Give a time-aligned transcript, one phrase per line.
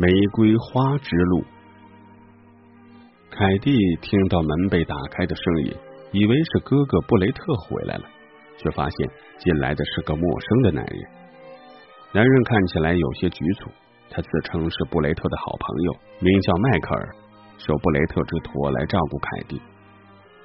[0.00, 1.44] 玫瑰花之路。
[3.30, 5.76] 凯蒂听到门被打开的声音，
[6.12, 8.04] 以为是哥哥布雷特回来了，
[8.56, 11.02] 却发现进来的是个陌生的男人。
[12.12, 13.68] 男人看起来有些局促，
[14.08, 17.14] 他自称是布雷特的好朋友，名叫迈克尔，
[17.58, 19.60] 受布雷特之托来照顾凯蒂。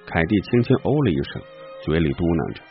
[0.05, 1.41] 凯蒂轻轻哦了一声，
[1.85, 2.61] 嘴里嘟囔着：“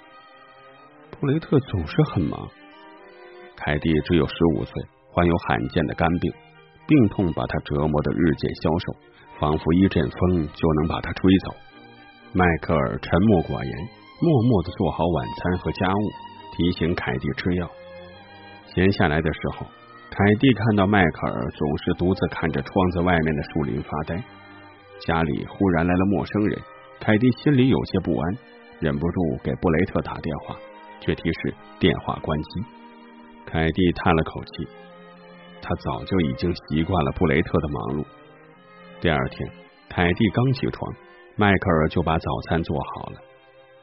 [1.19, 2.47] 布雷特总是很忙。”
[3.57, 6.31] 凯蒂只有十五岁，患有罕见的肝病，
[6.87, 8.97] 病痛把他折磨的日渐消瘦，
[9.39, 11.55] 仿佛一阵风就能把他吹走。
[12.33, 13.89] 迈克尔沉默寡言，
[14.21, 16.05] 默默的做好晚餐和家务，
[16.57, 17.71] 提醒凯蒂吃药。
[18.75, 19.67] 闲下来的时候，
[20.11, 24.23] 凯蒂看到迈克尔总是独自看着窗子外面的树林发呆。
[25.07, 26.59] 家里忽然来了陌生人。
[27.01, 28.39] 凯蒂心里有些不安，
[28.81, 30.57] 忍不住给布雷特打电话，
[31.01, 32.61] 却提示电话关机。
[33.45, 34.69] 凯蒂叹了口气，
[35.65, 38.05] 他早就已经习惯了布雷特的忙碌。
[39.01, 39.51] 第二天，
[39.89, 40.93] 凯蒂刚起床，
[41.37, 43.17] 迈克尔就把早餐做好了。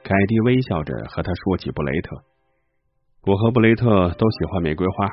[0.03, 2.15] 凯蒂微笑着和他说起布雷特
[3.25, 5.07] ：“我和布雷特都喜欢玫瑰花。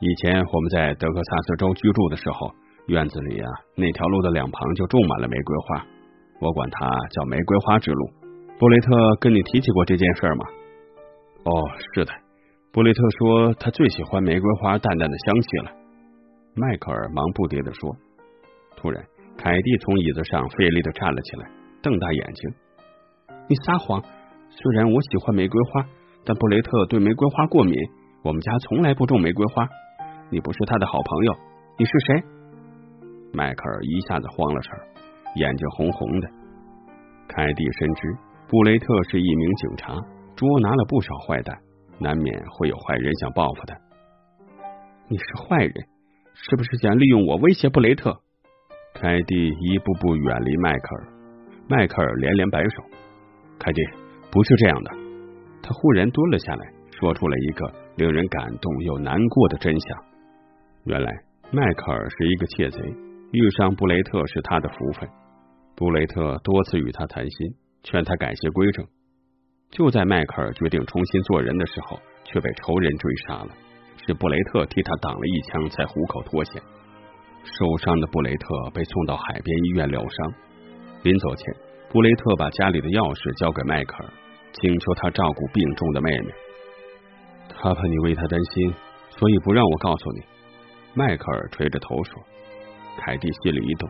[0.00, 2.52] 以前我们在德克萨斯州居住的时候，
[2.88, 5.86] 院子里啊那条路的两旁就种满了玫瑰花。”
[6.42, 8.10] 我管它叫玫瑰花之路。
[8.58, 10.44] 布雷特跟你提起过这件事吗？
[11.44, 11.62] 哦，
[11.94, 12.12] 是的。
[12.72, 15.79] 布雷特说他最喜欢玫瑰花淡淡的香气了。
[16.60, 17.96] 迈克尔忙不迭的说。
[18.76, 19.02] 突然，
[19.38, 21.48] 凯蒂从椅子上费力的站了起来，
[21.80, 22.52] 瞪大眼睛
[23.48, 24.02] ：“你撒谎！
[24.50, 25.86] 虽然我喜欢玫瑰花，
[26.24, 27.74] 但布雷特对玫瑰花过敏。
[28.22, 29.66] 我们家从来不种玫瑰花。
[30.28, 31.34] 你不是他的好朋友，
[31.78, 32.22] 你是谁？”
[33.32, 34.72] 迈克尔一下子慌了神。
[35.36, 36.28] 眼睛红红的，
[37.28, 38.02] 凯蒂深知
[38.48, 39.94] 布雷特是一名警察，
[40.36, 41.56] 捉拿了不少坏蛋，
[41.98, 43.78] 难免会有坏人想报复他。
[45.08, 45.74] 你是坏人，
[46.34, 48.20] 是不是想利用我威胁布雷特？
[48.94, 51.08] 凯蒂一步步远离迈克尔，
[51.68, 52.82] 迈克尔连连摆手。
[53.58, 53.80] 凯蒂
[54.30, 54.90] 不是这样的。
[55.62, 60.04] 他忽然蹲了下来，说出了一个令人感动又难过的真相。
[60.84, 61.12] 原来
[61.52, 62.80] 迈克尔是一个窃贼，
[63.32, 65.08] 遇上布雷特是他的福分。
[65.76, 68.86] 布雷特多次与他谈心，劝他改邪归正。
[69.70, 73.50] 就在迈克尔决定重新做人的时候，却被仇人追杀了。
[74.10, 76.60] 是布雷特替他挡了一枪，才虎口脱险。
[77.44, 80.34] 受伤的布雷特被送到海边医院疗伤。
[81.04, 81.54] 临走前，
[81.88, 84.10] 布雷特把家里的钥匙交给迈克尔，
[84.52, 86.26] 请求他照顾病重的妹妹。
[87.48, 88.74] 他怕你为他担心，
[89.10, 90.24] 所以不让我告诉你。
[90.92, 92.20] 迈克尔垂着头说。
[92.98, 93.88] 凯蒂心里一动。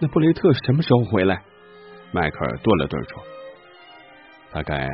[0.00, 1.40] 那布雷特什么时候回来？
[2.10, 3.22] 迈克尔顿了顿说
[4.50, 4.90] ：“大概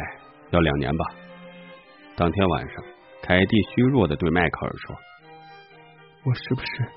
[0.50, 1.04] 要两年吧。”
[2.14, 2.84] 当天晚上，
[3.22, 4.96] 凯蒂虚弱的对迈克尔说
[6.26, 6.88] ：“我是不是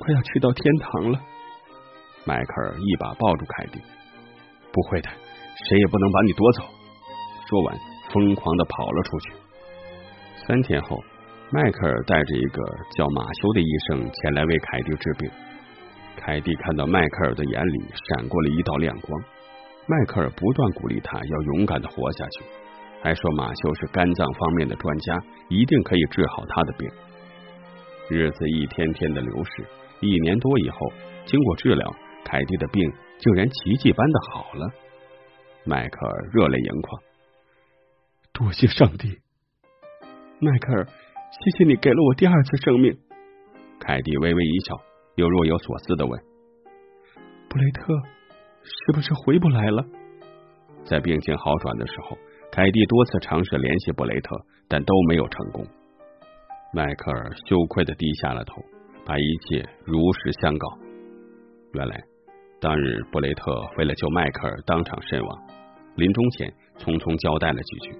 [0.00, 1.20] 快要去到天堂了？”
[2.26, 3.80] 迈克尔一把抱住凯蒂
[4.72, 6.64] ：“不会的，谁也不能把你夺走。”
[7.48, 7.76] 说完，
[8.12, 9.32] 疯狂的跑了出去。
[10.44, 11.00] 三天后，
[11.52, 12.62] 迈克尔带着一个
[12.96, 15.30] 叫马修的医生前来为凯蒂治病。
[16.16, 17.84] 凯蒂看到迈克尔的眼里
[18.18, 19.22] 闪过了一道亮光，
[19.86, 22.44] 迈克尔不断鼓励他要勇敢的活下去，
[23.02, 25.18] 还说马修是肝脏方面的专家，
[25.48, 26.88] 一定可以治好他的病。
[28.08, 29.66] 日子一天天的流逝，
[30.00, 30.92] 一年多以后，
[31.24, 34.70] 经过治疗，凯蒂的病竟然奇迹般的好了。
[35.64, 37.02] 迈克尔热泪盈眶，
[38.32, 39.18] 多谢上帝！
[40.38, 42.98] 迈克尔，谢谢你给了我第二次生命。
[43.78, 44.80] 凯蒂微微一笑。
[45.16, 46.18] 又若有所思的问
[47.50, 47.82] ：“布雷特
[48.62, 49.84] 是不是回不来了？”
[50.86, 52.16] 在病情好转的时候，
[52.52, 54.36] 凯蒂多次尝试联系布雷特，
[54.68, 55.64] 但都没有成功。
[56.72, 58.54] 迈克尔羞愧的低下了头，
[59.04, 60.68] 把一切如实相告。
[61.74, 62.02] 原来
[62.60, 65.38] 当日布雷特为了救迈克尔，当场身亡。
[65.94, 67.96] 临终前，匆匆交代了几句。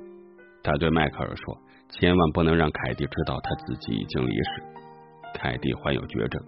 [0.64, 1.56] 他对迈克尔说
[1.88, 4.62] ：“千万不能让凯蒂知道他自己已经离世。”
[5.32, 6.42] 凯蒂患有绝症。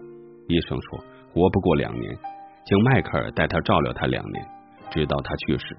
[0.47, 0.99] 医生说
[1.33, 2.13] 活不过两年，
[2.65, 4.45] 请迈克尔带他照料他两年，
[4.91, 5.77] 直到他去世。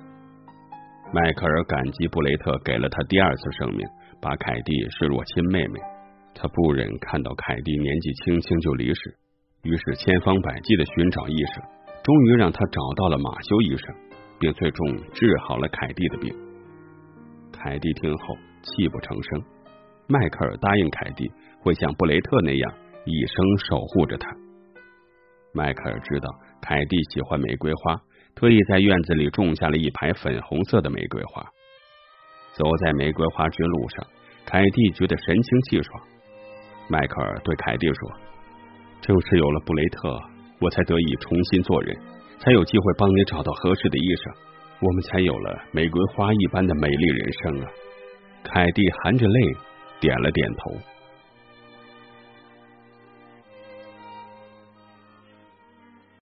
[1.14, 3.86] 迈克尔感激布雷特给了他第二次生命，
[4.20, 5.78] 把凯蒂视若亲妹妹。
[6.34, 9.16] 他不忍看到凯蒂年纪轻轻就离世，
[9.62, 11.62] 于是千方百计的寻找医生，
[12.02, 13.94] 终于让他找到了马修医生，
[14.40, 16.34] 并最终治好了凯蒂的病。
[17.52, 19.44] 凯蒂听后泣不成声。
[20.08, 21.30] 迈克尔答应凯蒂
[21.60, 22.74] 会像布雷特那样
[23.04, 24.28] 一生守护着他。
[25.52, 26.28] 迈克尔知道
[26.60, 28.00] 凯蒂喜欢玫瑰花，
[28.34, 31.44] 特意在院子里种下了一排粉红色的玫瑰花。
[32.52, 34.06] 走在玫瑰花之路上，
[34.44, 36.02] 凯蒂觉得神清气爽。
[36.88, 38.10] 迈克尔对凯蒂说
[39.00, 40.20] ：“正是有了布雷特，
[40.60, 41.96] 我才得以重新做人，
[42.38, 44.34] 才有机会帮你找到合适的医生，
[44.80, 47.70] 我们才有了玫瑰花一般的美丽人生啊！
[48.44, 49.40] 凯蒂含着泪
[50.00, 50.76] 点了点头。